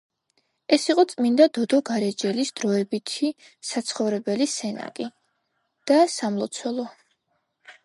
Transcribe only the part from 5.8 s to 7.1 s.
და სამლოცველო.